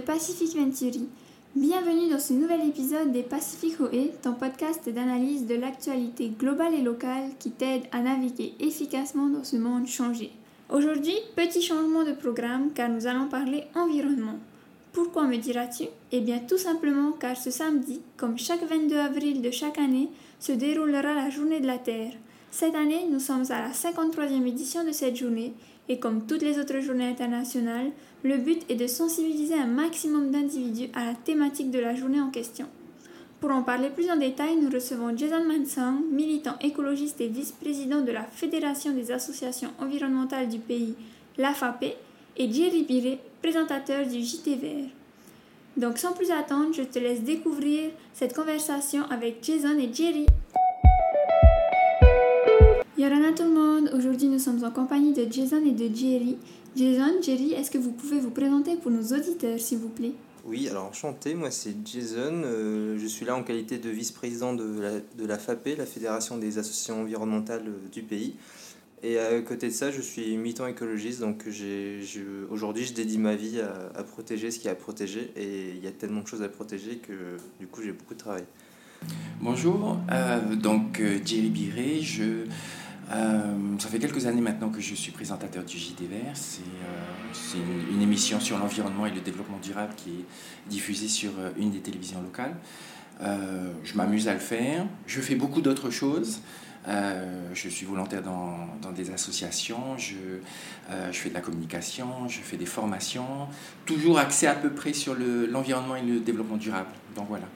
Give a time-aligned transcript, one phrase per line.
[0.00, 1.08] Pacific Venturi.
[1.54, 6.82] Bienvenue dans ce nouvel épisode des Pacific OE, ton podcast d'analyse de l'actualité globale et
[6.82, 10.30] locale qui t'aide à naviguer efficacement dans ce monde changé.
[10.70, 14.38] Aujourd'hui, petit changement de programme car nous allons parler environnement.
[14.92, 15.84] Pourquoi me diras-tu?
[16.12, 20.08] Eh bien tout simplement car ce samedi, comme chaque 22 avril de chaque année,
[20.38, 22.12] se déroulera la journée de la Terre.
[22.50, 25.52] Cette année, nous sommes à la 53e édition de cette journée
[25.88, 27.90] et comme toutes les autres journées internationales,
[28.22, 32.30] le but est de sensibiliser un maximum d'individus à la thématique de la journée en
[32.30, 32.66] question.
[33.40, 38.12] Pour en parler plus en détail, nous recevons Jason Mansang, militant écologiste et vice-président de
[38.12, 40.94] la Fédération des associations environnementales du pays,
[41.38, 41.96] l'AFAP,
[42.36, 44.90] et Jerry Biré, présentateur du JT Vert.
[45.78, 50.26] Donc sans plus attendre, je te laisse découvrir cette conversation avec Jason et Jerry.
[52.98, 56.36] Yorana tout le monde, aujourd'hui nous sommes en compagnie de Jason et de Jerry.
[56.76, 60.12] Jason, Jerry, est-ce que vous pouvez vous présenter pour nos auditeurs s'il vous plaît?
[60.44, 64.80] Oui, alors enchanté, moi c'est Jason, euh, je suis là en qualité de vice-président de
[64.80, 68.36] la, de la FAPE, la Fédération des associations environnementales euh, du pays.
[69.02, 71.44] Et à côté de ça, je suis militant écologiste, donc
[72.50, 75.70] aujourd'hui je dédie ma vie à, à, protéger ce qu'il y a à protéger, et
[75.70, 78.44] il y a tellement de choses à protéger que du coup j'ai beaucoup de travail.
[79.40, 82.44] Bonjour, euh, donc Jerry Biré, je
[83.12, 86.32] euh, ça fait quelques années maintenant que je suis présentateur du JT Vert.
[86.34, 86.62] C'est
[87.58, 90.24] euh, une, émission sur l'environnement et le développement durable qui est
[90.68, 92.54] diffusée sur euh, une des télévisions locales.
[93.20, 94.86] je m'amuse à le faire.
[95.06, 96.40] Je fais beaucoup d'autres choses.
[96.86, 100.14] je suis volontaire dans, dans des associations, je,
[101.12, 103.48] je, fais de la communication, je fais des formations,
[103.84, 106.90] toujours axé à peu près sur l'environnement et le développement durable.
[107.14, 107.46] Donc voilà.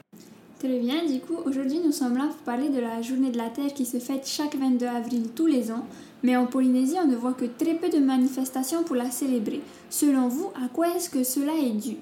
[0.65, 3.49] Très bien, du coup, aujourd'hui nous sommes là pour parler de la journée de la
[3.49, 5.85] Terre qui se fête chaque 22 avril tous les ans,
[6.23, 9.61] mais en Polynésie on ne voit que très peu de manifestations pour la célébrer.
[9.91, 11.97] Selon vous, à quoi est-ce que cela est dû?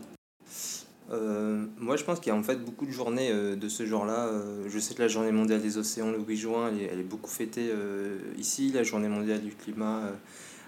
[1.12, 3.86] Euh, moi, je pense qu'il y a en fait beaucoup de journées euh, de ce
[3.86, 4.28] genre-là.
[4.28, 7.30] Euh, je sais que la journée mondiale des océans, le 8 juin, elle est, beaucoup
[7.30, 7.70] fêtée
[8.38, 8.72] ici.
[8.74, 10.04] La journée mondiale du climat,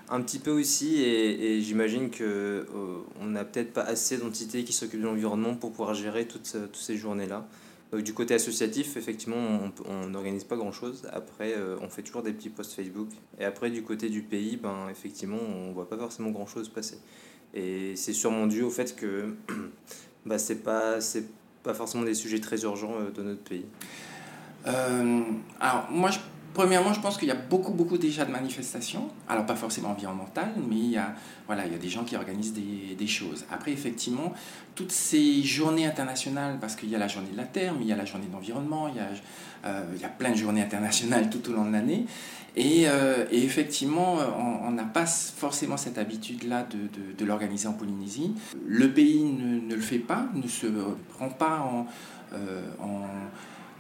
[0.10, 1.02] un petit peu aussi.
[1.02, 6.28] Et, j'imagine qu'on n'a peut-être pas assez d'entités qui s'occupent de l'environnement pour pouvoir gérer
[6.28, 7.48] toutes ces journées-là
[7.94, 11.08] du côté associatif, effectivement, on n'organise pas grand-chose.
[11.12, 13.10] Après, euh, on fait toujours des petits posts Facebook.
[13.40, 16.98] Et après, du côté du pays, ben, effectivement, on voit pas forcément grand-chose passer.
[17.54, 19.36] Et c'est sûrement dû au fait que
[20.26, 20.98] bah, ce n'est pas,
[21.64, 23.66] pas forcément des sujets très urgents euh, dans notre pays.
[24.68, 25.22] Euh,
[25.60, 26.20] alors, moi, je
[26.56, 29.10] Premièrement, je pense qu'il y a beaucoup, beaucoup déjà de manifestations.
[29.28, 31.14] Alors, pas forcément environnementales, mais il y a,
[31.48, 33.46] voilà, il y a des gens qui organisent des, choses.
[33.52, 34.32] Après, effectivement,
[34.74, 37.88] toutes ces journées internationales, parce qu'il y a la journée de la Terre, mais il
[37.88, 39.84] y a la journée de l'environnement, il, y a, euh,
[40.18, 42.06] plein de journées internationales tout au long de l'année.
[42.56, 44.20] Et, euh, effectivement,
[44.64, 46.66] on n'a pas forcément cette habitude-là
[47.18, 48.34] de, l'organiser en Polynésie.
[48.66, 50.68] Le pays ne, le fait pas, ne se
[51.10, 51.86] prend pas en,
[52.34, 53.02] euh, en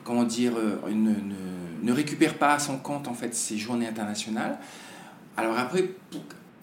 [0.05, 0.79] comment dire, euh,
[1.83, 4.57] ne, récupère pas à son compte en fait ces journées internationales.
[5.35, 5.89] Alors après,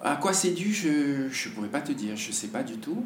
[0.03, 2.78] à quoi c'est dû, je ne pourrais pas te dire, je ne sais pas du
[2.78, 3.04] tout.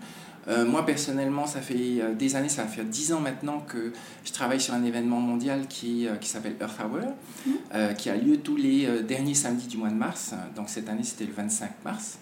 [0.49, 3.93] Euh, moi personnellement, ça fait euh, des années, ça va faire dix ans maintenant que
[4.25, 7.01] je travaille sur un événement mondial qui, qui s'appelle Earth Hour,
[7.47, 7.95] mmh.
[7.97, 10.35] qui a lieu tous les derniers samedis du mois de mars.
[10.55, 12.19] Donc cette année, c'était le 25 mars.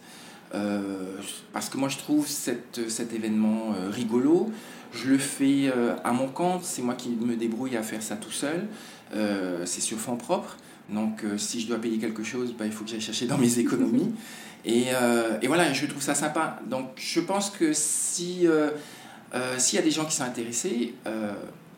[1.52, 4.50] parce que moi, je trouve cette, cet événement rigolo.
[4.94, 8.16] Je le fais euh, à mon compte, c'est moi qui me débrouille à faire ça
[8.16, 8.66] tout seul.
[9.14, 10.56] Euh, c'est sur fonds propres.
[10.88, 13.38] Donc euh, si je dois payer quelque chose, bah, il faut que j'aille chercher dans
[13.38, 14.12] mes économies.
[14.64, 14.86] Et,
[15.46, 16.58] voilà, je trouve ça sympa.
[16.66, 18.46] Donc je pense que si
[19.58, 20.94] s'il y a des gens qui sont intéressés,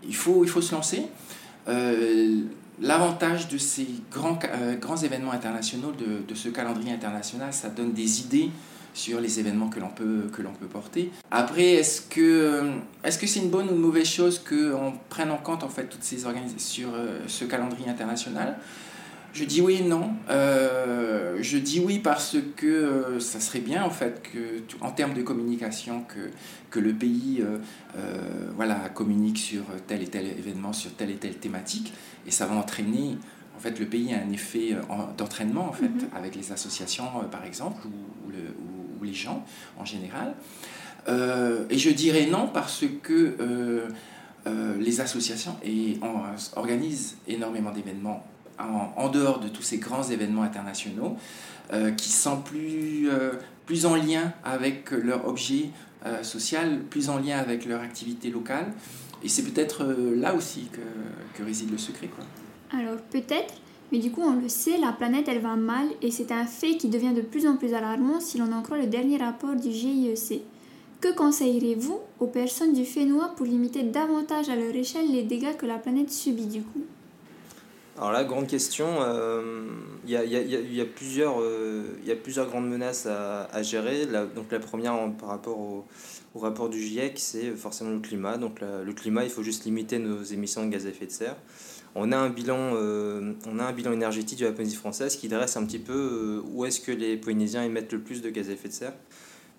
[0.06, 1.02] il, faut, il faut se lancer.
[2.80, 4.38] L'avantage de ces grands,
[4.80, 8.50] grands événements internationaux, de, ce calendrier international, ça donne des idées
[8.96, 11.12] sur les événements que l'on peut, que l'on peut porter.
[11.30, 12.72] Après, est-ce que euh,
[13.04, 15.84] est-ce que c'est une bonne ou une mauvaise chose qu'on prenne en compte en fait
[15.84, 18.56] toutes ces organisations sur euh, ce calendrier international?
[19.34, 20.12] Je dis oui et non.
[20.30, 25.20] Euh, je dis oui parce que ça serait bien en fait que, en termes de
[25.20, 26.30] communication, que,
[26.70, 27.44] que le pays
[28.56, 31.92] voilà, communique sur tel et tel événement, sur telle et telle thématique,
[32.26, 33.18] et ça va entraîner
[33.54, 34.74] en fait, le pays a un effet
[35.18, 36.16] d'entraînement en fait, mm-hmm.
[36.16, 38.54] avec les associations, par exemple, ou, le,
[39.04, 39.44] les gens
[39.78, 40.34] en général.
[41.08, 43.88] Euh, et je dirais non parce que euh,
[44.46, 45.98] euh, les associations et,
[46.56, 48.24] organisent énormément d'événements
[48.58, 51.16] en, en, dehors de tous ces grands événements internationaux
[51.96, 53.08] qui sont plus,
[53.66, 55.70] plus en lien avec leur objet
[56.22, 58.66] social, plus en lien avec leur activité locale.
[59.24, 59.84] Et c'est peut-être
[60.14, 60.78] là aussi que,
[61.36, 62.06] que, réside le secret.
[62.06, 62.24] Quoi.
[62.78, 63.54] Alors peut-être
[63.92, 66.76] mais du coup, on le sait, la planète, elle va mal et c'est un fait
[66.76, 69.70] qui devient de plus en plus alarmant si l'on en croit le dernier rapport du
[69.70, 70.42] GIEC.
[71.00, 75.66] Que conseillerez-vous aux personnes du Fénois pour limiter davantage à leur échelle les dégâts que
[75.66, 76.84] la planète subit du coup?
[77.98, 78.86] Alors là, grande question,
[80.04, 81.36] il y, a, y, a, plusieurs,
[82.04, 84.04] y a plusieurs grandes menaces à, gérer.
[84.06, 85.84] La, donc la première par rapport au
[86.38, 88.36] rapport du GIEC, c'est forcément le climat.
[88.36, 91.36] Donc le climat, il faut juste limiter nos émissions de gaz à effet de serre.
[91.98, 95.28] On a un bilan, euh, on a un bilan énergétique de la Polynésie française qui
[95.28, 98.50] dresse un petit peu euh, où est-ce que les Polynésiens émettent le plus de gaz
[98.50, 98.92] à effet de serre.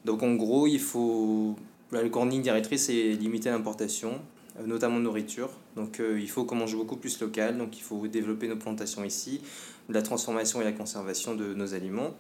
[0.06, 1.56] Donc en gros, il faut...
[1.92, 4.22] La grande ligne directrice, c'est limiter l'importation,
[4.60, 5.50] euh, notamment de nourriture.
[5.76, 9.42] Donc il faut qu'on mange beaucoup plus local, donc il faut développer nos plantations ici,
[9.90, 12.14] la transformation et la conservation de nos aliments.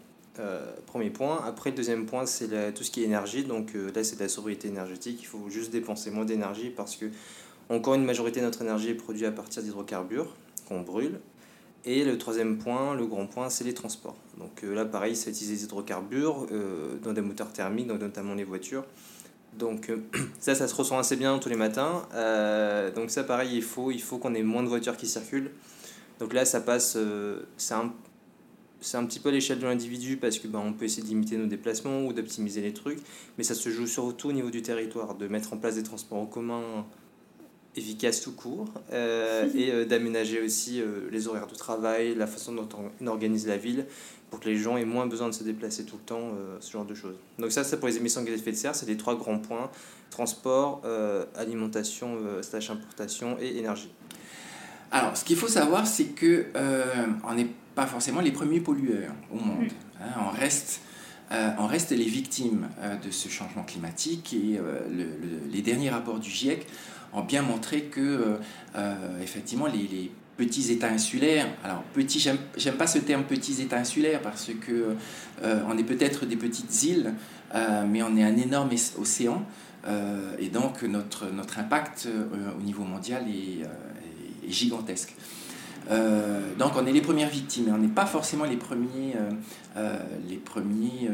[0.87, 1.43] premier point.
[1.45, 3.43] Après, le deuxième point, c'est tout ce qui est énergie.
[3.43, 5.19] Donc là, c'est la sobriété énergétique.
[5.21, 7.05] Il faut juste dépenser moins d'énergie parce que
[7.69, 10.33] encore une majorité de notre énergie est produite à partir d'hydrocarbures
[10.67, 11.19] qu'on brûle.
[11.85, 14.17] Et le troisième point, le grand point, c'est les transports.
[14.37, 18.43] Donc euh, là, pareil, c'est utiliser des hydrocarbures euh, dans des moteurs thermiques, notamment les
[18.43, 18.83] voitures.
[19.57, 19.97] Donc euh,
[20.39, 22.03] ça, ça se ressent assez bien tous les matins.
[22.95, 25.51] donc ça, pareil, il faut, qu'on ait moins de voitures qui circulent.
[26.19, 26.97] Donc là, ça passe,
[27.57, 27.93] c'est un,
[28.93, 31.37] un petit peu à l'échelle de l'individu parce que ben, on peut essayer de limiter
[31.37, 32.99] nos déplacements ou d'optimiser les trucs,
[33.37, 36.17] mais ça se joue surtout au niveau du territoire, de mettre en place des transports
[36.17, 36.85] en commun
[37.77, 42.53] efficace tout court euh, et euh, d'aménager aussi euh, les horaires de travail, la façon
[42.53, 42.67] dont
[42.99, 43.85] on organise la ville
[44.29, 46.83] pour que les gens aient moins besoin de se déplacer tout le temps, ce genre
[46.83, 47.15] de choses.
[47.39, 49.15] Donc ça, c'est pour les émissions de gaz à effet de serre, c'est les trois
[49.15, 49.71] grands points,
[50.09, 50.81] transport,
[51.33, 53.89] alimentation, slash importation et énergie.
[54.91, 56.47] Alors, ce qu'il faut savoir, c'est que
[57.23, 59.69] on n'est pas forcément les premiers pollueurs au monde.
[60.01, 60.09] Hein.
[60.19, 60.81] on reste...
[61.31, 62.67] on reste les victimes
[63.01, 64.59] de ce changement climatique et
[65.49, 66.67] les derniers rapports du GIEC
[67.13, 68.37] ont bien montré que, euh,
[68.75, 72.19] euh, effectivement, les, petits États insulaires, alors petits,
[72.57, 74.95] j'aime pas ce terme petits États insulaires parce que
[75.41, 77.11] euh, on est peut-être des petites îles,
[77.87, 78.69] mais on est un énorme
[79.01, 79.43] océan.
[80.37, 82.07] et donc notre, notre impact
[82.55, 83.67] au niveau mondial est
[84.47, 85.15] gigantesque.
[86.57, 89.15] Donc on est les premières victimes, mais on n'est pas forcément les premiers,
[90.27, 91.09] les premiers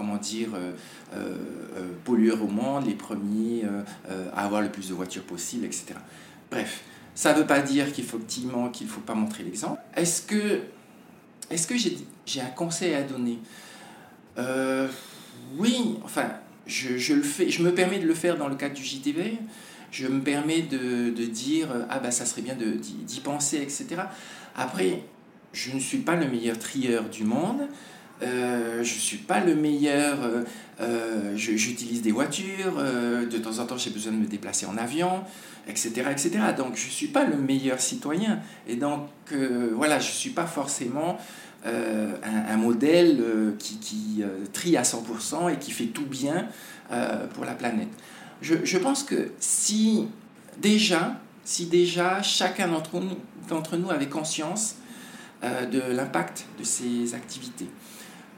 [0.00, 0.72] comment dire, euh,
[1.14, 5.94] euh, pollueurs au monde, les premiers euh, à avoir le plus de voitures possible, etc.
[6.50, 6.82] Bref,
[7.14, 9.80] ça ne veut pas dire qu'il ne faut pas montrer l'exemple.
[9.94, 10.60] Est-ce que,
[11.50, 13.38] est que j'ai un conseil à donner?
[15.58, 16.30] Oui, enfin,
[16.66, 19.38] je, je, le fais, je me permets de le faire dans le cadre du JTV.
[19.90, 23.86] Je me permets de, dire, ah ben ça serait bien d'y penser, etc.
[24.56, 25.02] Après,
[25.52, 27.62] je ne suis pas le meilleur trieur du monde.
[28.20, 30.18] je ne suis pas le meilleur
[30.80, 34.78] euh, j'utilise des voitures, euh, de temps en temps j'ai besoin de me déplacer en
[34.78, 35.24] avion,
[35.68, 35.90] etc.
[36.10, 36.30] etc.
[36.56, 38.40] Donc je ne suis pas le meilleur citoyen.
[38.66, 41.18] Et donc euh, voilà, je ne suis pas forcément
[41.62, 43.22] un, modèle
[43.58, 44.22] qui
[44.54, 46.48] trie à 100% et qui fait tout bien
[47.34, 47.90] pour la planète.
[48.42, 50.08] Je, pense que si
[50.58, 54.76] déjà, si déjà chacun d'entre nous, avait conscience
[55.42, 57.68] de l'impact de ces activités,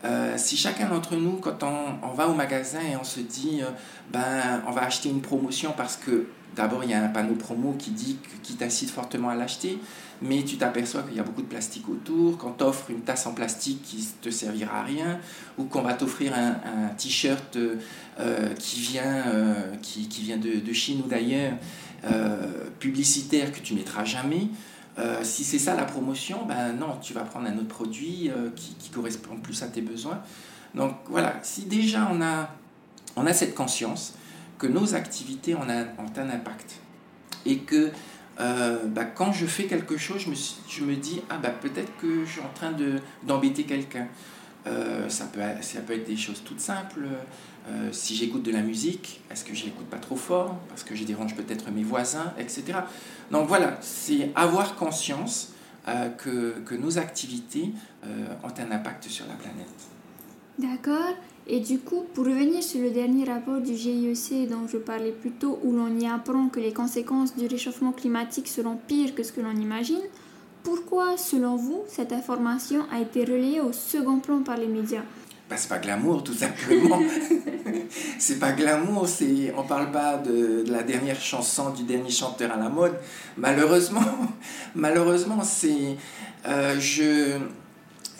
[0.04, 3.60] euh, si chacun d'entre nous, quand on, on, va au magasin et on se dit,
[3.62, 3.66] euh,
[4.10, 6.26] ben, on va acheter une promotion parce que
[6.56, 9.78] d'abord il y a un panneau promo qui dit qui t'incite fortement à l'acheter,
[10.20, 13.32] mais tu t'aperçois qu'il y a beaucoup de plastique autour, qu'on t'offre une tasse en
[13.32, 15.18] plastique qui te servira à rien,
[15.58, 19.24] ou qu'on va t'offrir un, t-shirt euh, qui vient,
[19.80, 21.54] qui, qui, vient de, Chine ou d'ailleurs,
[22.78, 24.48] publicitaire que tu mettras jamais.
[24.98, 28.50] Euh, si c'est ça la promotion, ben non, tu vas prendre un autre produit euh,
[28.54, 30.20] qui, qui, correspond plus à tes besoins.
[30.74, 32.50] Donc voilà, si déjà on a,
[33.16, 34.14] on a cette conscience
[34.62, 36.76] que nos activités ont un, impact
[37.44, 37.90] et que
[38.40, 40.36] euh, ben, quand je fais quelque chose, je me,
[40.68, 42.72] je me dis, ah ben, peut-être que je suis en train
[43.24, 44.06] d'embêter quelqu'un.
[45.08, 47.06] ça, peut, ça peut être des choses toutes simples.
[47.90, 50.56] si j'écoute de la musique, est-ce que je l'écoute pas trop fort?
[50.68, 52.78] Parce que je dérange peut-être mes voisins, etc.
[53.32, 55.52] Donc voilà, c'est avoir conscience
[55.88, 57.72] euh, que, que, nos activités
[58.04, 59.66] euh, ont un impact sur la planète.
[60.56, 61.16] D'accord.
[61.46, 65.32] Et du coup, pour revenir sur le dernier rapport du GIEC dont je parlais plus
[65.32, 69.32] tôt, où l'on y apprend que les conséquences du réchauffement climatique seront pires que ce
[69.32, 70.02] que l'on imagine,
[70.62, 75.02] pourquoi, selon vous, cette information a été relayée au second plan par les médias?
[75.50, 77.00] Bah, c'est pas glamour tout simplement.
[78.18, 82.52] c'est pas glamour, c'est on parle pas de, de, la dernière chanson du dernier chanteur
[82.52, 82.94] à la mode.
[83.36, 84.00] Malheureusement,
[84.74, 85.96] malheureusement c'est
[86.46, 87.38] euh, je,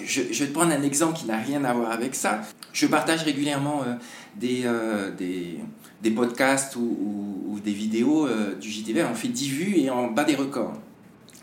[0.03, 2.43] je, vais te prendre un exemple qui n'a rien à voir avec ça.
[2.73, 3.95] Je partage régulièrement euh,
[4.37, 5.59] des, euh, des,
[6.03, 8.29] des, podcasts ou, des vidéos
[8.61, 9.05] du JTV.
[9.05, 10.75] On fait 10 vues et on bat des records.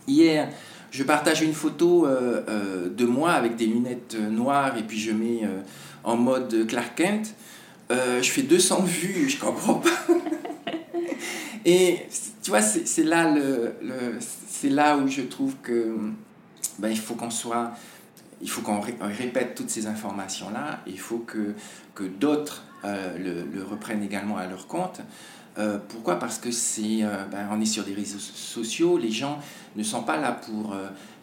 [0.07, 0.49] Hier,
[0.91, 5.11] je partage une photo euh, euh, de moi avec des lunettes noires et puis je
[5.11, 5.61] mets euh,
[6.03, 7.35] en mode Clark Kent.
[7.91, 9.89] euh, je fais 200 vues, je comprends pas.
[11.65, 11.99] Et
[12.41, 13.75] tu vois, c'est là, le
[14.63, 15.95] là où je trouve que
[16.79, 17.71] ben, il faut qu'on soit,
[18.41, 21.55] il faut qu'on répète toutes ces informations-là, il faut que,
[22.19, 25.01] d'autres euh, le, le, reprennent également à leur compte.
[25.57, 26.17] Euh, pourquoi?
[26.17, 29.39] Parce que c'est, euh, ben, on est sur des réseaux sociaux, les gens
[29.75, 30.73] ne sont pas là pour,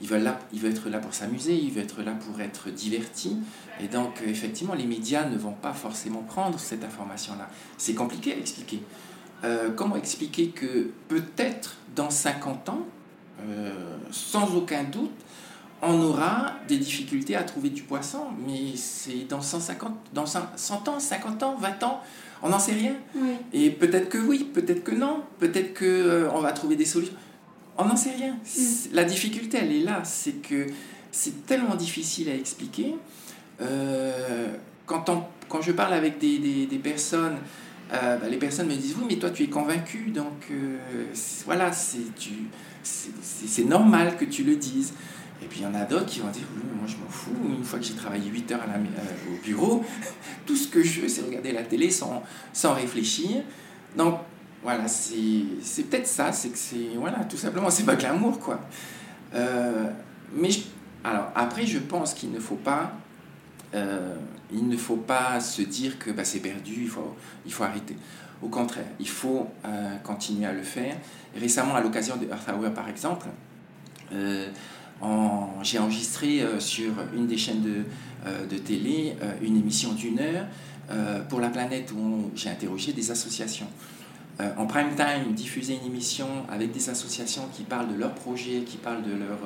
[0.03, 2.69] ils, veulent là, ils veulent être là pour s'amuser, ils veulent être là pour être
[2.71, 3.39] divertis.
[3.81, 7.49] Et donc, effectivement, les médias ne vont pas forcément prendre cette information-là.
[7.79, 8.83] C'est compliqué à expliquer.
[9.77, 12.87] comment expliquer que peut-être dans 50 ans,
[14.11, 15.13] sans aucun doute,
[15.83, 20.99] on aura des difficultés à trouver du poisson, mais c'est dans 150, dans 100 ans,
[20.99, 22.01] 50 ans, 20 ans,
[22.43, 22.95] on n'en sait rien.
[23.53, 27.15] Et peut-être que oui, peut-être que non, peut-être que euh, on va trouver des solutions.
[27.79, 28.35] On n'en sait rien.
[28.35, 28.61] Mm.
[28.93, 30.67] La difficulté, elle est là, c'est que
[31.13, 32.95] c'est tellement difficile à expliquer.
[33.61, 34.49] Euh,
[34.87, 37.37] quand, on, quand je parle avec des, des, des personnes,
[37.93, 40.51] euh, bah, les personnes me disent oui, mais toi tu es convaincu, donc
[41.45, 41.71] voilà,
[42.83, 44.95] c'est normal que tu le dises.
[45.43, 46.45] Et puis il y en a d'autres qui vont dire
[46.79, 49.85] moi je m'en fous, une fois que j'ai travaillé 8 heures euh, au bureau,
[50.47, 52.23] tout ce que je veux c'est regarder la télé sans,
[52.73, 53.43] réfléchir.
[53.97, 54.21] Donc
[54.63, 58.61] voilà, c'est peut-être ça, c'est que c'est, voilà, tout simplement, c'est pas glamour quoi.
[59.35, 59.91] Euh,
[60.35, 60.51] mais
[61.05, 62.93] alors après, je pense qu'il ne faut pas.
[63.75, 64.17] Euh,
[64.53, 67.97] il ne faut pas se dire que bah, c'est perdu, il faut, il faut arrêter.
[68.41, 69.49] Au contraire, il faut
[70.05, 70.95] continuer à le faire.
[71.35, 73.27] récemment, à l'occasion de Earth Hour, par exemple,
[75.63, 77.85] j'ai enregistré euh, sur une des chaînes de,
[78.27, 80.47] euh, de télé euh, une émission d'une heure
[81.29, 83.67] pour la planète où j'ai interrogé des associations.
[84.57, 88.77] en prime time, diffuser une émission avec des associations qui parlent de leurs projets, qui
[88.77, 89.41] parlent de leur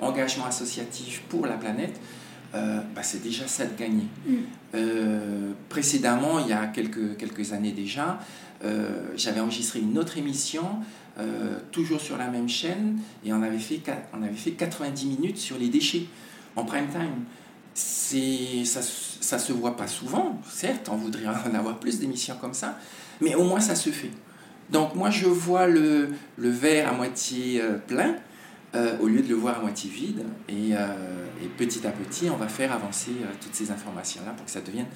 [0.00, 2.00] engagement associatif pour la planète,
[2.52, 4.06] bah, c'est déjà ça de gagner.
[4.24, 5.54] Mm.
[5.68, 8.20] précédemment, il y a quelques, quelques années déjà,
[9.16, 10.64] j'avais enregistré une autre émission
[11.18, 13.80] euh, toujours sur la même chaîne, et on avait fait,
[14.12, 16.06] on avait fait 90 minutes sur les déchets
[16.56, 17.24] en prime time.
[17.74, 22.78] Ça, ça se voit pas souvent, certes, on voudrait en avoir plus d'émissions comme ça,
[23.20, 24.10] mais au moins ça se fait.
[24.70, 28.16] Donc moi je vois le, le verre à moitié euh, plein
[28.74, 32.36] euh, au lieu de le voir à moitié vide, et, et petit à petit on
[32.36, 34.86] va faire avancer toutes ces informations-là pour que ça devienne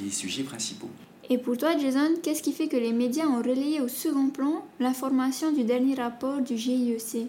[0.00, 0.90] les sujets principaux.
[1.30, 4.66] Et pour toi, Jason, qu'est-ce qui fait que les médias ont relayé au second plan
[4.78, 7.28] l'information du dernier rapport du GIEC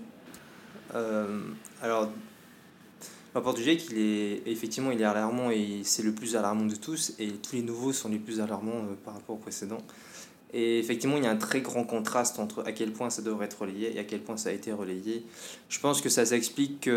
[0.94, 1.40] euh,
[1.82, 6.36] Alors, le rapport du GIEC, il est, effectivement, il est alarmant et c'est le plus
[6.36, 7.14] alarmant de tous.
[7.20, 9.80] Et tous les nouveaux sont les plus alarmants euh, par rapport au précédent.
[10.54, 13.46] Et effectivement, il y a un très grand contraste entre à quel point ça devrait
[13.46, 15.26] être relayé et à quel point ça a été relayé.
[15.70, 16.90] Je pense que ça s'explique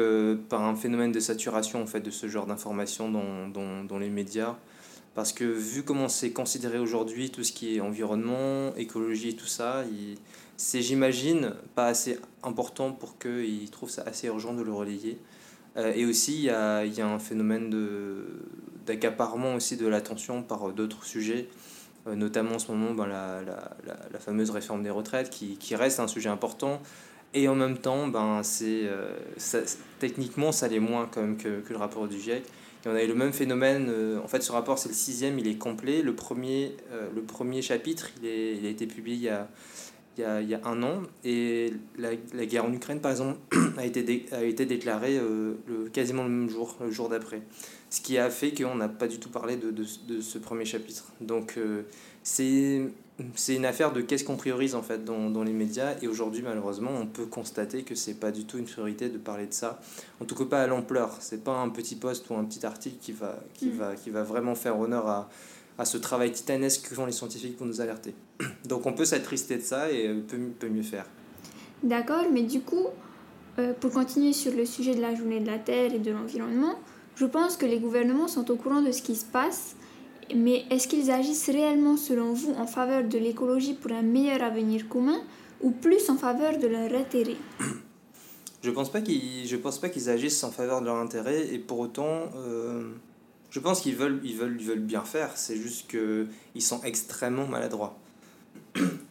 [0.48, 4.56] par un phénomène de saturation en fait, de ce genre d'informations dans, dans les médias.
[5.18, 9.82] Parce que vu comment c'est considéré aujourd'hui, tout ce qui est environnement, écologie tout ça,
[10.56, 15.18] c'est, j'imagine, pas assez important pour qu'ils trouvent ça assez urgent de le relayer.
[15.76, 17.74] Euh, et aussi, il y a, un phénomène
[18.86, 21.48] d'accaparement aussi de l'attention par d'autres sujets,
[22.06, 26.28] euh, notamment en ce moment ben, la, fameuse réforme des retraites qui, reste un sujet
[26.28, 26.80] important.
[27.34, 29.12] Et en même temps, ben, euh,
[29.98, 32.44] techniquement, ça l'est moins que le rapport du GIEC.
[32.84, 33.88] Et on a eu le même phénomène.
[33.88, 36.02] Euh, en fait, ce rapport, c'est le sixième, il est complet.
[36.02, 39.22] Le premier, euh, chapitre, il, a été publié il
[40.22, 41.02] y a, un an.
[41.24, 43.38] Et la, guerre en Ukraine, par exemple,
[43.78, 44.02] a été,
[44.66, 45.54] déclarée euh,
[45.92, 47.42] quasiment le même jour, le jour d'après.
[47.90, 50.64] Ce qui a fait qu'on n'a pas du tout parlé de, de, de, ce premier
[50.64, 51.12] chapitre.
[51.20, 51.58] Donc,
[52.22, 52.82] c'est
[53.34, 55.94] c'est une affaire de qu'est-ce qu'on priorise en fait dans, dans les médias.
[56.02, 59.46] Et aujourd'hui malheureusement on peut constater que c'est pas du tout une priorité de parler
[59.46, 59.80] de ça.
[60.20, 61.16] En tout cas pas à l'ampleur.
[61.20, 63.76] C'est pas un petit post ou un petit article qui va qui mm.
[63.76, 65.28] va qui va vraiment faire honneur à,
[65.78, 68.14] à ce travail titanesque que font les scientifiques pour nous alerter.
[68.66, 71.06] Donc on peut s'attrister de ça et euh, peut, peut mieux faire.
[71.82, 72.86] D'accord mais du coup
[73.58, 76.78] euh, pour continuer sur le sujet de la journée de la Terre et de l'environnement
[77.16, 79.74] je pense que les gouvernements sont au courant de ce qui se passe
[80.34, 84.88] mais est-ce qu'ils agissent réellement, selon vous, en faveur de l'écologie pour un meilleur avenir
[84.88, 85.20] commun
[85.60, 87.36] ou plus en faveur de leur intérêt?
[88.62, 91.78] Je pense pas qu'ils pense pas qu'ils agissent en faveur de leur intérêt et pour
[91.78, 92.90] autant euh,
[93.50, 96.82] je pense qu'ils veulent ils veulent ils veulent bien faire c'est juste que ils sont
[96.82, 97.96] extrêmement maladroits.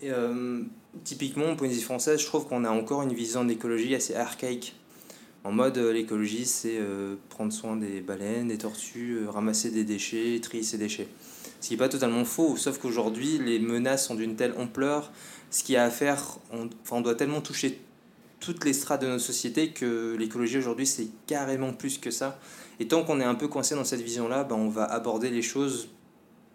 [0.04, 0.62] Euh,
[1.04, 4.16] typiquement, au point de vue français, je trouve qu'on a encore une vision d'écologie assez
[4.16, 4.76] archaïque.
[5.44, 9.84] En mode, euh, l'écologie, c'est euh, prendre soin des baleines, des tortues, euh, ramasser des
[9.84, 11.08] déchets, trier ces déchets.
[11.62, 15.12] Ce qui n'est pas totalement faux, sauf qu'aujourd'hui, les menaces sont d'une telle ampleur,
[15.50, 17.80] ce qu'il y a à faire, on, on doit tellement toucher
[18.40, 22.40] toutes les strates de notre société que l'écologie aujourd'hui, c'est carrément plus que ça.
[22.80, 25.42] Et tant qu'on est un peu coincé dans cette vision-là, ben, on va aborder les
[25.42, 25.90] choses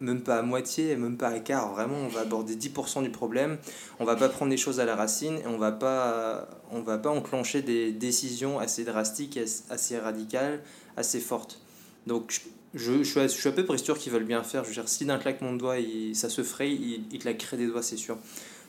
[0.02, 1.72] même pas à moitié, même pas à quart.
[1.72, 3.58] Vraiment, on va aborder 10% du problème.
[4.00, 6.98] On va pas prendre les choses à la racine et on va pas, on va
[6.98, 9.38] pas enclencher des décisions assez drastiques,
[9.70, 10.60] assez radicales,
[10.96, 11.60] assez fortes.
[12.06, 12.42] Donc,
[12.74, 14.64] je, suis, à peu près sûr qu'ils veulent bien faire.
[14.64, 15.76] Je veux dire, si d'un claquement de doigts,
[16.14, 18.18] ça se ferait, ils, ils claqueraient des doigts, c'est sûr.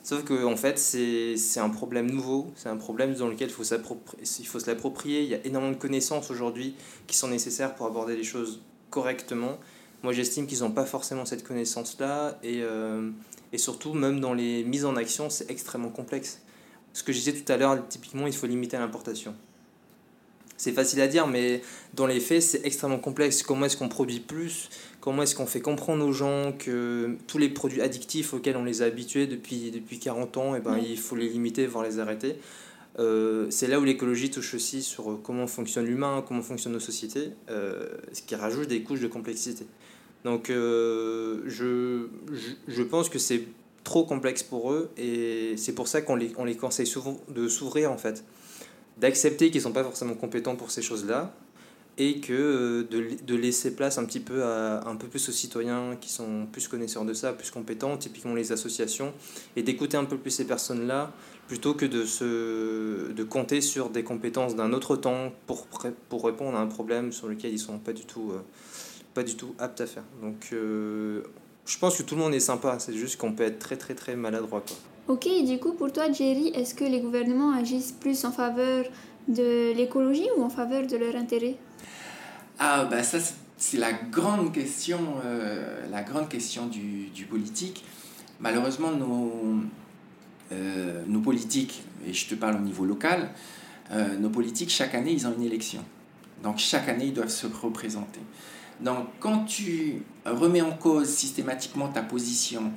[0.04, 4.46] Sauf que en fait, c'est un problème nouveau, c'est un problème dans lequel il il
[4.46, 5.22] faut se l'approprier.
[5.22, 6.76] Il y a énormément de connaissances aujourd'hui
[7.08, 9.58] qui sont nécessaires pour aborder les choses correctement.
[10.04, 12.38] Moi, j'estime qu'ils n'ont pas forcément cette connaissance-là.
[12.44, 13.10] Et, euh,
[13.52, 16.42] et surtout, même dans les mises en action, c'est extrêmement complexe.
[16.94, 19.34] Ce que je disais tout à l'heure, typiquement, il faut limiter l'importation.
[20.58, 21.62] C'est facile à dire, mais
[21.94, 23.44] dans les faits, c'est extrêmement complexe.
[23.44, 24.70] Comment est-ce qu'on produit plus?
[25.02, 28.82] Comment est-ce qu'on fait comprendre aux gens que tous les produits addictifs auxquels on les
[28.82, 32.00] a habitués depuis, depuis 40 ans, et eh ben, il faut les limiter, voire les
[32.00, 32.38] arrêter
[33.00, 37.32] euh, c'est là où l'écologie touche aussi sur comment fonctionne l'humain, comment fonctionnent nos sociétés,
[37.50, 39.66] euh, ce qui rajoute des couches de complexité.
[40.24, 42.08] Donc euh, je,
[42.68, 43.44] je, pense que c'est
[43.84, 47.48] trop complexe pour eux et c'est pour ça qu'on les, on les conseille souvent de
[47.48, 48.24] s'ouvrir en fait.
[48.98, 51.34] D'accepter qu'ils ne sont pas forcément compétents pour ces choses-là
[51.98, 55.32] et que euh, de, de, laisser place un petit peu à un peu plus aux
[55.32, 59.14] citoyens qui sont plus connaisseurs de ça, plus compétents, typiquement les associations,
[59.56, 61.12] et d'écouter un peu plus ces personnes-là
[61.48, 65.68] plutôt que de, se, de compter sur des compétences d'un autre temps pour,
[66.10, 68.40] pour répondre à un problème sur lequel ils ne sont pas du tout, euh,
[69.14, 70.04] pas du tout aptes à faire.
[70.22, 71.24] Donc euh,
[71.66, 73.96] je pense que tout le monde est sympa, c'est juste qu'on peut être très très
[73.96, 74.62] très maladroit.
[74.62, 75.16] Quoi.
[75.16, 78.86] Ok, du coup, pour toi, Jerry, est-ce que les gouvernements agissent plus en faveur
[79.28, 81.58] de l'écologie ou en faveur de leur intérêt?
[82.58, 83.18] Ah, bah ça,
[83.58, 87.84] c'est la grande question, euh, la grande question du, du, politique.
[88.40, 89.62] Malheureusement, nos,
[90.52, 93.30] euh, nos politiques, et je te parle au niveau local,
[93.92, 95.84] euh, nos politiques, chaque année, ils ont une élection.
[96.44, 98.22] Donc, chaque année, ils doivent se représenter.
[98.82, 102.72] Donc, quand tu remets en cause systématiquement ta position,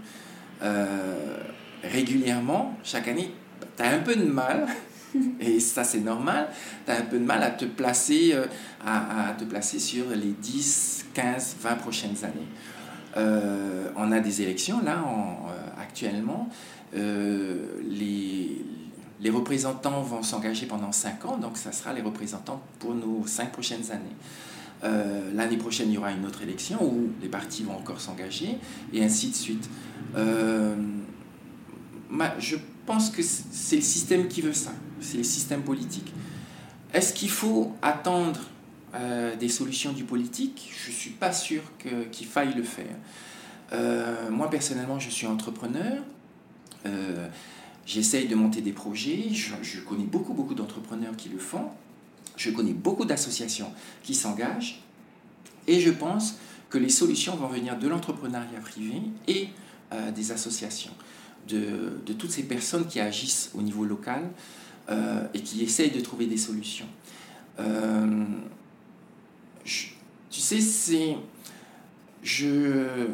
[1.83, 3.33] régulièrement, chaque année,
[3.77, 4.67] tu as un peu de mal,
[5.41, 6.49] et ça c'est normal,
[6.85, 8.47] tu as un peu de mal à te placer, euh,
[8.85, 12.49] à, à, te placer sur les 10, 15, 20 prochaines années.
[13.17, 16.49] Euh, on a des élections là en, euh, actuellement.
[16.93, 18.65] les,
[19.19, 23.51] les représentants vont s'engager pendant 5 ans, donc ça sera les représentants pour nos 5
[23.53, 24.17] prochaines années.
[24.83, 28.59] L'année prochaine, il y aura une autre élection où les partis vont encore s'engager,
[28.93, 29.69] et ainsi de suite
[32.39, 36.13] je pense que c'est le système qui veut ça, c'est le système politique.
[36.93, 38.41] Est-ce qu'il faut attendre
[38.95, 40.73] euh, des solutions du politique?
[40.85, 41.63] Je ne suis pas sûr
[42.13, 42.95] qu'il faille le faire.
[43.73, 45.99] Euh, moi, personnellement, je suis entrepreneur.
[46.87, 47.29] Euh,
[47.85, 49.29] J'essaye de monter des projets.
[49.33, 51.69] Je, je connais beaucoup, beaucoup d'entrepreneurs qui le font.
[52.37, 53.73] Je connais beaucoup d'associations
[54.03, 54.83] qui s'engagent.
[55.67, 56.37] Et je pense
[56.71, 59.49] que les solutions vont venir de l'entrepreneuriat privé et
[59.93, 60.93] euh, des associations
[61.49, 64.29] de, toutes ces personnes qui agissent au niveau local
[64.91, 66.89] euh, et qui essayent de trouver des solutions.
[67.61, 68.25] Euh,
[69.65, 71.17] tu sais, c'est.
[72.23, 73.07] Je.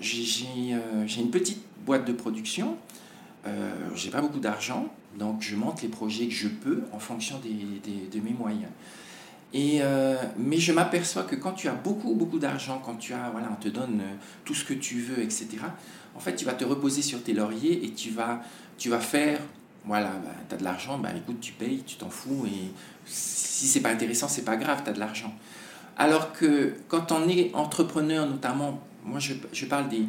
[0.00, 2.76] J'ai une petite boîte de production.
[3.94, 7.50] J'ai pas beaucoup d'argent, donc je monte les projets que je peux en fonction des,
[7.50, 8.70] des, de mes moyens.
[9.54, 13.28] Et, euh, mais je m'aperçois que quand tu as beaucoup, beaucoup d'argent, quand tu as,
[13.30, 14.00] voilà, on te donne
[14.44, 15.58] tout ce que tu veux, etc.,
[16.14, 18.40] en fait, tu vas te reposer sur tes lauriers et tu vas,
[18.78, 19.40] tu vas faire,
[19.84, 22.72] voilà, bah, tu as de l'argent, bah, écoute, tu payes, tu t'en fous, et
[23.06, 25.34] si c'est pas intéressant, c'est pas grave, tu as de l'argent.
[25.98, 30.04] Alors que quand on est entrepreneur, notamment, moi je, je, parle des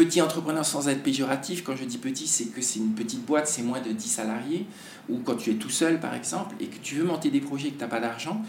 [0.00, 3.46] petits entrepreneurs sans être péjoratif, quand je dis petit, c'est que c'est une petite boîte,
[3.46, 4.64] c'est moins de 10 salariés,
[5.10, 7.68] ou quand tu es tout seul par exemple, et que tu veux monter des projets
[7.68, 8.40] et que tu n'as pas d'argent,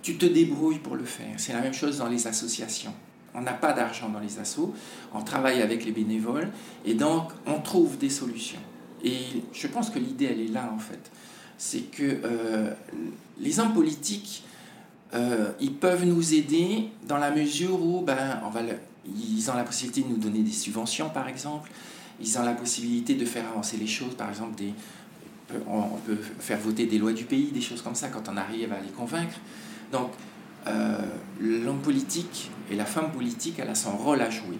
[0.00, 1.34] tu te débrouilles pour le faire.
[1.38, 2.94] C'est la même chose dans les associations.
[3.34, 4.72] On n'a pas d'argent dans les assos,
[5.12, 6.50] on travaille avec les bénévoles
[6.84, 8.60] et donc on trouve des solutions.
[9.02, 9.18] Et
[9.52, 11.10] je pense que l'idée, elle est là en fait.
[11.58, 12.70] C'est que euh,
[13.40, 14.44] les hommes politiques,
[15.14, 18.60] euh, ils peuvent nous aider dans la mesure où ben, on va
[19.06, 21.70] ils ont la possibilité de nous donner des subventions par exemple,
[22.20, 24.62] ils ont la possibilité de faire avancer les choses, par exemple
[25.66, 28.72] on peut faire voter des lois du pays, des choses comme ça quand on arrive
[28.72, 29.36] à les convaincre.
[29.90, 30.10] Donc
[30.66, 30.98] euh,
[31.40, 34.58] l'homme politique et la femme politique, elle a son rôle à jouer.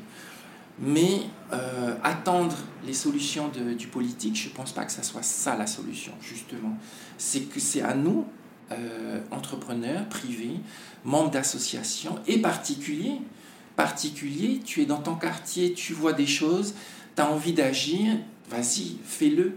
[0.79, 1.21] Mais
[1.53, 5.67] euh, attendre les solutions du politique, je ne pense pas que ça soit ça la
[5.67, 6.77] solution, justement.
[7.19, 8.25] C'est que c'est à nous,
[8.73, 10.57] euh, entrepreneurs, privés,
[11.05, 13.21] membres d'associations et particuliers,
[13.77, 16.75] particuliers, tu es dans ton quartier, tu vois des choses,
[17.17, 18.17] tu as envie d'agir,
[18.51, 19.57] vas-y, fais-le.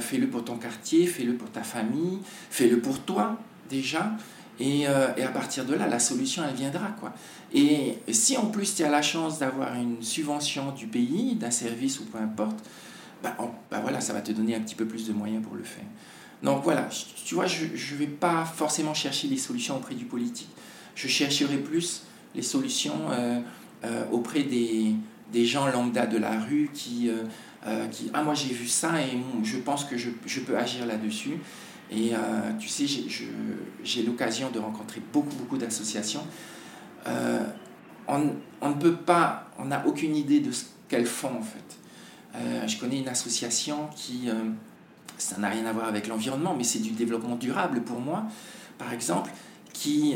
[0.00, 2.18] fais-le pour ton quartier, fais-le pour ta famille,
[2.50, 3.38] fais-le pour toi
[3.70, 4.12] déjà.
[4.60, 6.88] Et, euh, et, à partir de là, la solution, elle viendra.
[7.00, 7.12] Quoi.
[7.54, 12.00] Et si en plus tu as la chance d'avoir une subvention du pays, d'un service
[12.00, 12.58] ou peu importe,
[13.22, 13.36] bah,
[13.70, 15.84] bah, voilà, ça va te donner un petit peu plus de moyens pour le faire.
[16.42, 16.88] Donc voilà,
[17.24, 20.48] tu vois, je ne vais pas forcément chercher des solutions auprès du politique.
[20.94, 22.02] Je chercherai plus
[22.34, 23.40] les solutions euh,
[23.84, 24.94] euh, auprès des,
[25.44, 27.10] gens lambda de la rue qui,
[27.90, 31.38] qui ah moi j'ai vu ça et je pense que je, peux agir là-dessus.
[31.90, 32.12] Et
[32.58, 32.86] tu sais,
[33.82, 36.22] j'ai l'occasion de rencontrer beaucoup, beaucoup d'associations
[37.06, 37.44] euh,
[38.08, 41.58] on, on, ne peut pas, on n'a aucune idée de ce qu'elles font en fait.
[42.34, 44.34] Euh, je connais une association qui, euh,
[45.18, 48.24] ça n'a rien à voir avec l'environnement, mais c'est du développement durable pour moi,
[48.78, 49.30] par exemple,
[49.82, 50.14] qui,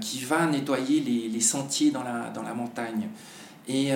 [0.00, 3.08] qui va nettoyer les, les, sentiers dans la, dans la montagne.
[3.68, 3.90] Et,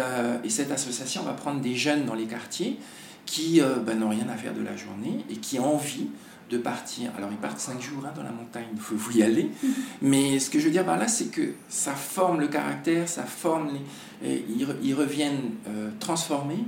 [0.45, 2.79] et, cette association va prendre des jeunes dans les quartiers
[3.27, 6.07] qui ben, n'ont rien à faire de la journée et qui ont envie
[6.51, 7.13] de partir.
[7.17, 9.51] Alors ils partent cinq jours hein, dans la montagne, il faut vous y aller.
[10.03, 13.25] Mais ce que je veux dire par là, c'est que ça forme le caractère, ça
[13.25, 14.45] forme les...
[14.83, 16.65] Ils, reviennent euh, transformés.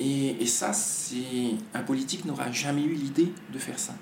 [0.00, 3.94] Et, et ça, c'est un politique n'aura jamais eu l'idée de faire ça.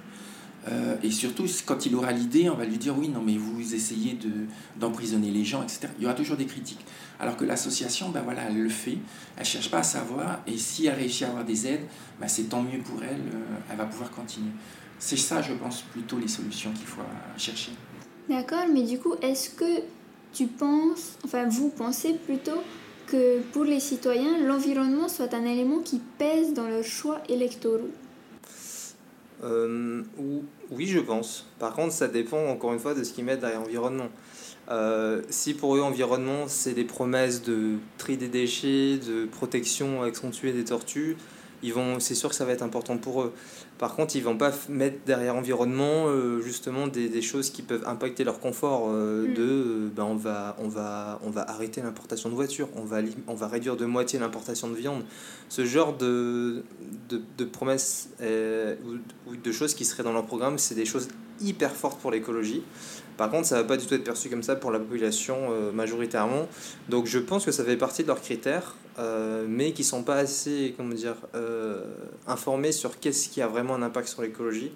[0.69, 3.75] Euh, et surtout, quand il aura l'idée, on va lui dire oui, non, mais vous
[3.75, 4.31] essayez de,
[4.79, 5.89] d'emprisonner les gens, etc.
[5.99, 6.85] Il y aura toujours des critiques.
[7.21, 8.99] Alors que l'association, ben voilà, elle le fait,
[9.37, 11.87] elle ne cherche pas à savoir, et si elle réussit à avoir des aides,
[12.21, 14.51] ben c'est tant mieux pour elle, euh, elle va pouvoir continuer.
[14.99, 17.03] C'est ça, je pense, plutôt les solutions qu'il faut
[17.37, 17.73] chercher.
[18.29, 19.83] D'accord, mais du coup, est-ce que
[20.33, 22.63] tu penses, enfin vous pensez plutôt
[23.07, 27.91] que pour les citoyens, l'environnement soit un élément qui pèse dans leurs choix électoraux
[29.45, 30.03] euh,
[30.71, 31.47] Oui, je pense.
[31.59, 34.09] Par contre, ça dépend encore une fois de ce qu'ils mettent derrière l'environnement.
[34.71, 40.53] Euh, si pour eux, environnement, c'est des promesses de tri des déchets, de protection accentuée
[40.53, 41.17] des tortues,
[41.65, 43.33] ils vont, c'est sûr que ça va être important pour eux.
[43.79, 47.83] Par contre, ils vont pas mettre derrière environnement euh, justement des, des, choses qui peuvent
[47.87, 48.91] impacter leur confort.
[48.91, 49.35] Euh, mm.
[49.35, 52.99] De, euh, ben on va, on va, on va arrêter l'importation de voitures, on va,
[53.27, 55.05] on va réduire de moitié l'importation de viande.
[55.49, 56.63] Ce genre de,
[57.09, 61.09] de, de promesses ou, ou de choses qui seraient dans leur programme, c'est des choses
[61.41, 62.63] hyper fortes pour l'écologie.
[63.17, 66.47] Par contre, ça va pas du tout être perçu comme ça pour la population majoritairement.
[66.89, 70.17] Donc je pense que ça fait partie de leurs critères, euh, mais qui sont pas
[70.17, 71.85] assez, comment dire, euh,
[72.27, 74.71] informés sur qu'est-ce qui a vraiment un impact sur l'écologie.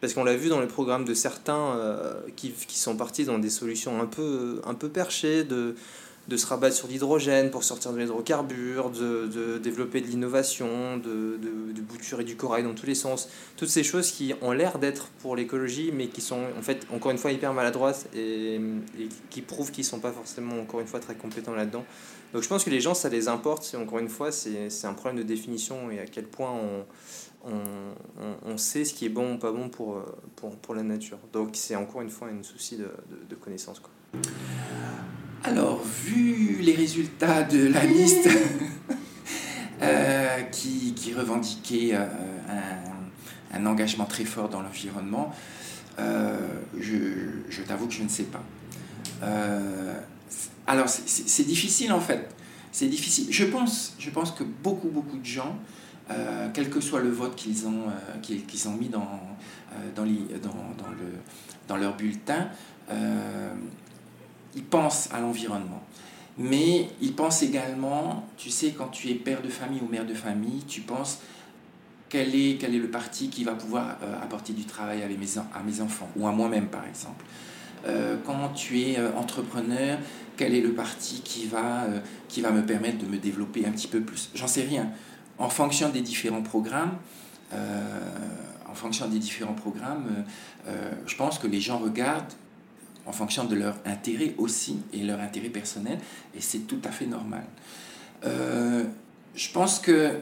[0.00, 1.76] Parce qu'on l'a vu dans les programmes de certains
[2.34, 5.74] qui, qui, sont partis dans des solutions un peu, un peu perchées, de,
[6.28, 11.38] de se rabattre sur l'hydrogène pour sortir de l'hydrocarbure, de, de, développer de l'innovation, de,
[11.38, 13.28] de, de, bouturer du corail dans tous les sens.
[13.56, 17.10] Toutes ces choses qui ont l'air d'être pour l'écologie, mais qui sont en fait encore
[17.10, 18.60] une fois hyper maladroites et,
[19.30, 21.84] qui prouvent qu'ils ne sont pas forcément encore une fois très compétents là-dedans.
[22.32, 23.74] Donc je pense que les gens, ça les importe.
[23.76, 28.56] Encore une fois, c'est un problème de définition et à quel point on, on, on,
[28.56, 30.00] sait ce qui est bon ou pas bon pour,
[30.36, 31.18] pour, pour la nature.
[31.32, 32.88] Donc c'est encore une fois un souci de,
[33.28, 33.80] de connaissance.
[33.80, 33.90] Quoi.
[35.42, 38.28] Alors, vu les résultats de la liste
[39.82, 42.06] euh, qui, qui, revendiquait euh,
[43.54, 45.34] un, un, engagement très fort dans l'environnement,
[45.98, 46.36] euh,
[46.78, 46.96] je,
[47.48, 48.42] je t'avoue que je ne sais pas.
[50.66, 52.28] Alors, c'est difficile en fait.
[52.70, 53.28] C'est difficile.
[53.30, 55.58] Je pense, je pense que beaucoup, beaucoup de gens,
[56.52, 57.84] quel que soit le vote qu'ils ont,
[58.22, 59.20] qu'ils, qu'ils ont mis dans,
[59.96, 61.12] dans, les, dans, dans, le,
[61.66, 62.48] dans leur bulletin,
[64.54, 65.82] ils pensent à l'environnement.
[66.38, 70.14] Mais ils pensent également, tu sais, quand tu es père de famille ou mère de
[70.14, 71.18] famille, tu penses
[72.08, 76.26] quel est, le parti qui va pouvoir euh, apporter du travail à mes, enfants, ou
[76.26, 77.24] à moi-même par exemple.
[77.86, 79.98] Euh, quand tu es euh, entrepreneur,
[80.36, 81.86] quel est le parti qui va,
[82.52, 84.30] me permettre de me développer un petit peu plus?
[84.34, 84.90] J'en sais rien.
[85.38, 86.88] En fonction des différents programmes,
[91.06, 92.32] je pense que les gens regardent
[93.10, 95.98] en fonction de leur intérêt aussi et leur intérêt personnel,
[96.36, 97.44] et c'est tout à fait normal.
[98.24, 98.84] Euh,
[99.34, 100.20] je pense que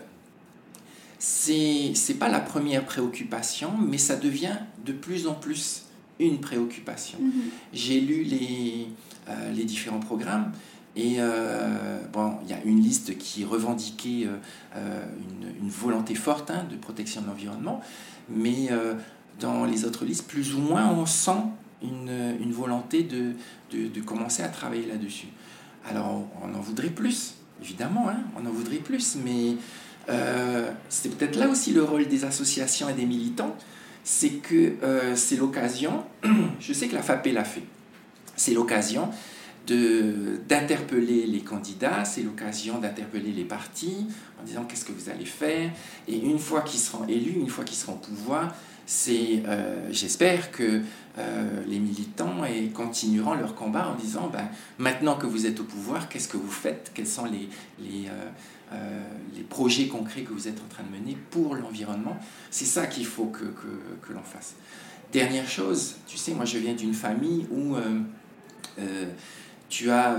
[1.18, 5.82] c'est c'est pas la première préoccupation, mais ça devient de plus en plus
[6.18, 7.18] une préoccupation.
[7.20, 7.50] Mm -hmm.
[7.80, 8.88] J'ai lu les,
[9.28, 10.48] euh, les différents programmes
[10.96, 16.48] et euh, bon, il y a une liste qui revendiquait euh une, une, volonté forte
[16.54, 17.78] hein, de protection de l'environnement,
[18.44, 18.94] mais euh,
[19.44, 21.42] dans les autres listes, plus ou moins, on sent
[21.82, 23.32] une, volonté de,
[23.72, 25.28] de, commencer à travailler là-dessus.
[25.88, 29.56] Alors, on en voudrait plus, évidemment, hein, on en voudrait plus, mais
[30.08, 33.56] euh, c'est peut-être là aussi le rôle des associations et des militants,
[34.04, 36.04] c'est que euh, c'est l'occasion,
[36.60, 37.64] je sais que la FAP l'a fait,
[38.36, 39.10] c'est l'occasion
[39.66, 44.06] d'interpeller les candidats, c'est l'occasion d'interpeller les partis
[44.40, 45.70] en disant qu'est-ce que vous allez faire,
[46.06, 48.54] et une fois qu'ils seront élus, une fois qu'ils seront au pouvoir,
[48.90, 50.80] c'est, euh, j'espère que
[51.18, 52.36] euh, les militants
[52.72, 54.48] continueront leur combat en disant, ben,
[54.78, 56.90] maintenant que vous êtes au pouvoir, qu'est-ce que vous faites?
[56.94, 58.08] Quels sont les, les,
[59.50, 62.16] projets concrets que vous êtes en train de mener pour l'environnement?
[62.50, 64.54] C'est ça qu'il faut que l'on fasse.
[65.12, 67.76] Dernière chose, tu sais, moi je viens d'une famille où
[69.68, 70.16] tu as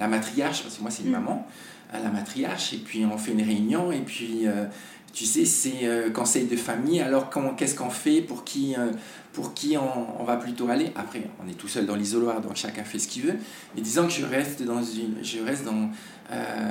[0.00, 1.12] la matriarche, parce que moi c'est une mm.
[1.12, 1.46] maman,
[1.92, 4.64] hein, la matriarche, et puis on fait une réunion, et puis euh,
[5.12, 8.90] tu sais, c'est euh, conseil de famille, alors qu'est-ce qu'on fait, pour qui, euh,
[9.32, 10.92] pour qui on, on, va plutôt aller?
[10.96, 13.36] Après, on est tout seul dans l'isoloir, donc chacun fait ce qu'il veut,
[13.76, 15.22] mais disons que je reste dans une...
[15.22, 15.90] Je reste dans,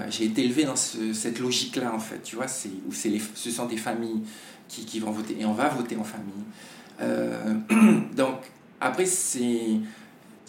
[0.09, 3.51] j'ai été élevé dans cette logique-là, en fait, tu vois, c'est, où c'est les, ce
[3.51, 4.21] sont des familles
[4.69, 6.45] qui, qui vont voter, et on va voter en famille.
[8.15, 8.37] donc,
[8.79, 9.79] après, c'est,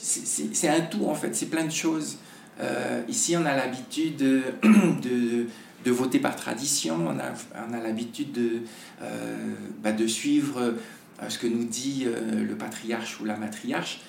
[0.02, 2.18] c'est, un tout, en fait, c'est plein de choses.
[2.60, 4.16] Euh, ici, on a l'habitude
[4.62, 7.32] de, voter par tradition, on a,
[7.68, 8.62] on a l'habitude de,
[9.02, 14.00] euh, bah, suivre euh, ce que nous dit le patriarche ou la matriarche,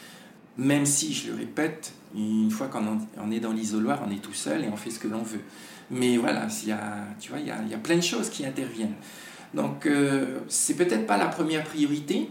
[0.57, 4.33] même si, je le répète, une fois qu'on on est dans l'isoloir, on est tout
[4.33, 5.41] seul et on fait ce que l'on veut.
[5.89, 8.29] Mais voilà, il y a, tu vois, il y a, y a, plein de choses
[8.29, 8.95] qui interviennent.
[9.53, 9.89] Donc,
[10.47, 12.29] c'est peut-être pas la première priorité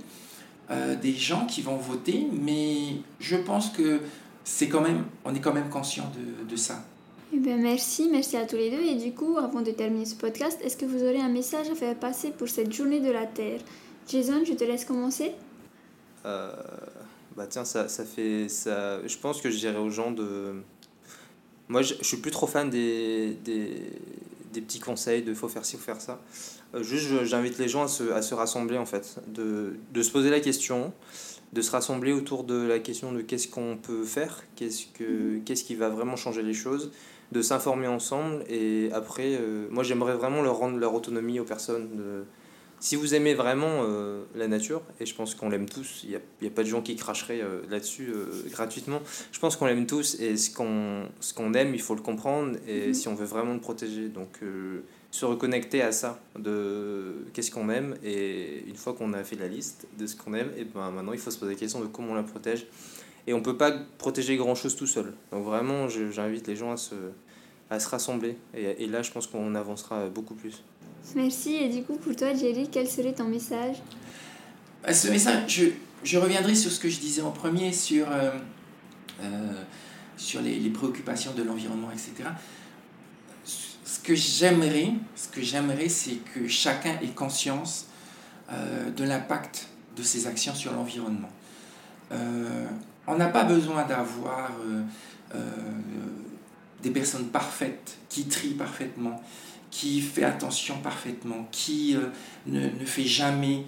[1.02, 4.00] des gens qui vont voter, mais je pense que
[4.44, 6.84] c'est quand même, on est quand même conscient de, de ça.
[7.32, 8.82] Eh bien, merci, merci à tous les deux.
[8.82, 11.76] Et du coup, avant de terminer ce podcast, est-ce que vous aurez un message à
[11.76, 13.60] faire passer pour cette journée de la Terre?
[14.08, 15.30] Jason, je te laisse commencer.
[16.26, 16.52] Euh,
[17.36, 18.48] bah tiens, ça, ça fait...
[18.48, 20.54] Ça, je pense que je dirais aux gens de...
[21.68, 23.92] Moi, je, je suis plus trop fan des, des,
[24.52, 26.18] des petits conseils de faut faire ci, faut faire ça.
[26.74, 30.10] Euh, juste, j'invite les gens à se, à se rassembler, en fait, de, de se
[30.10, 30.92] poser la question,
[31.52, 35.44] de se rassembler autour de la question de qu'est-ce qu'on peut faire, qu'est-ce, que, mhm.
[35.44, 36.92] qu'est-ce qui va vraiment changer les choses,
[37.32, 38.44] de s'informer ensemble.
[38.48, 41.96] Et après, euh, moi j'aimerais vraiment leur rendre leur autonomie aux personnes.
[41.96, 42.24] De,
[42.78, 46.16] si vous aimez vraiment euh, la nature, et je pense qu'on l'aime tous, il n'y
[46.16, 48.12] a, y a, pas de gens qui cracheraient euh, là-dessus
[48.50, 49.00] gratuitement,
[49.32, 52.56] je pense qu'on l'aime tous et ce qu'on, ce qu'on aime, il faut le comprendre
[52.66, 52.94] et mhm.
[52.94, 54.08] si on veut vraiment le protéger.
[54.08, 54.40] Donc
[55.10, 59.48] se reconnecter à ça, de qu'est-ce qu'on aime, et une fois qu'on a fait la
[59.48, 61.86] liste de ce qu'on aime, et ben maintenant il faut se poser la question de
[61.86, 62.66] comment on la protège.
[63.26, 65.12] Et on ne peut pas protéger grand-chose tout seul.
[65.30, 66.94] Donc vraiment, j'invite les gens à se,
[67.68, 70.62] à se rassembler, et, et là je pense qu'on avancera beaucoup plus.
[71.16, 73.76] Merci, et du coup pour toi Jerry, quel serait ton message?
[74.84, 75.66] Bah, Ce message, je,
[76.04, 78.30] je, reviendrai sur ce que je disais en premier, sur, euh,
[79.22, 79.52] euh,
[80.16, 82.30] sur les, les préoccupations de l'environnement, etc
[83.90, 87.86] ce que j'aimerais, ce que j'aimerais, c'est que chacun ait conscience
[88.52, 91.30] euh, de l'impact de ses actions sur l'environnement.
[92.12, 92.68] Euh,
[93.08, 95.40] on n'a pas besoin d'avoir euh,
[96.80, 99.20] des personnes parfaites qui trient parfaitement,
[99.72, 101.96] qui fait attention parfaitement, qui
[102.46, 103.64] ne, ne, fait jamais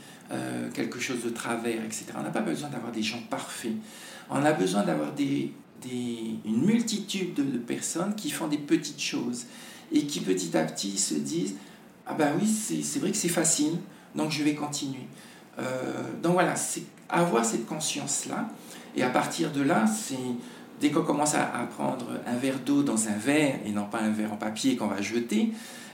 [0.73, 2.07] quelque chose de travers, etc.
[2.17, 3.73] On n'a pas besoin d'avoir des gens parfaits.
[4.31, 9.47] On a besoin d'avoir une multitude de, de personnes qui font des petites choses
[9.93, 11.57] et qui petit à petit se disent
[12.07, 13.79] Ah ben oui, c'est vrai que c'est facile,
[14.15, 15.07] donc je vais continuer.
[15.59, 18.49] Euh, donc voilà, c'est avoir cette conscience-là,
[18.97, 20.17] et à partir de là, c'est
[20.81, 24.11] dès qu'on commence à, prendre un verre d'eau dans un verre et non pas un
[24.11, 25.53] verre en papier qu'on va jeter,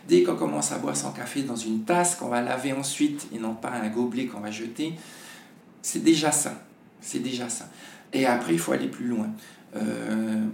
[0.09, 3.39] dès qu'on commence à boire son café dans une tasse qu'on va laver ensuite et
[3.39, 4.95] non pas un gobelet qu'on va jeter,
[5.83, 6.55] c'est déjà ça.
[7.01, 7.69] C'est déjà ça.
[8.13, 9.29] Et après, il faut aller plus loin.
[9.77, 10.47] Euh,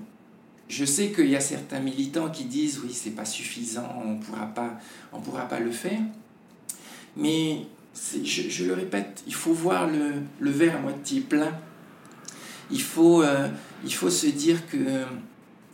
[0.69, 4.47] je sais qu'il y a certains militants qui disent oui, c'est pas suffisant, on pourra
[4.47, 4.79] pas,
[5.13, 6.01] on pourra pas le faire.
[7.17, 11.53] Mais je, je, le répète, il faut voir le, verre à moitié plein.
[12.71, 13.49] Il faut, euh,
[13.85, 15.05] il faut se dire que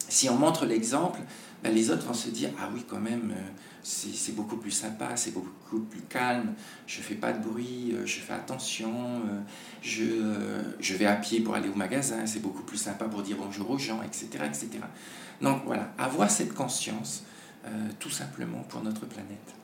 [0.08, 1.20] si on montre l'exemple,
[1.62, 3.50] ben les autres vont se dire ah oui quand même euh,
[3.82, 6.54] c'est beaucoup plus sympa, c'est beaucoup plus calme,
[6.86, 9.40] je fais pas de bruit, euh, je fais attention, euh,
[9.82, 10.04] je,
[10.80, 13.70] je vais à pied pour aller au magasin, c'est beaucoup plus sympa pour dire bonjour
[13.70, 14.44] aux gens, etc.
[14.46, 14.68] etc.
[15.40, 17.24] Donc voilà, avoir cette conscience
[17.98, 19.54] tout simplement pour notre planète.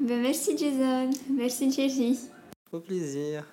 [0.00, 2.18] Ben merci Jason, merci Jerry.
[2.70, 3.44] Au plaisir.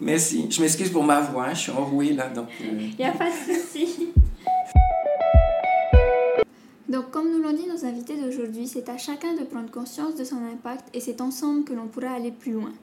[0.00, 2.28] Merci, je m'excuse pour ma voix, hein, je suis enrouée là.
[2.28, 2.48] donc.
[2.60, 4.12] Il n'y a pas de souci.
[6.92, 10.24] Donc, comme nous l'ont dit nos invités d'aujourd'hui, c'est à chacun de prendre conscience de
[10.24, 12.74] son impact et c'est ensemble que l'on pourra aller plus loin.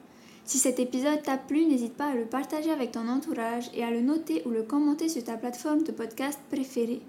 [0.44, 3.90] Si cet épisode t'a plu, n'hésite pas à le partager avec ton entourage et à
[3.92, 7.02] le noter ou le commenter sur ta plateforme de podcast préférée.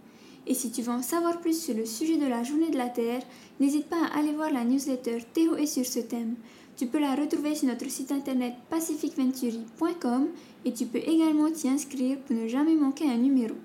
[0.45, 2.89] Et si tu veux en savoir plus sur le sujet de la journée de la
[2.89, 3.23] Terre,
[3.59, 6.35] n'hésite pas à aller voir la newsletter Théo et sur ce thème.
[6.77, 10.27] Tu peux la retrouver sur notre site internet pacificventuri.com
[10.65, 13.55] et tu peux également t'y inscrire pour ne jamais manquer un numéro.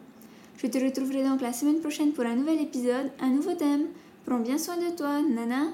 [0.59, 3.87] Je te retrouverai donc la semaine prochaine pour un nouvel épisode, un nouveau thème.
[4.25, 5.67] Prends bien soin de toi, Nana.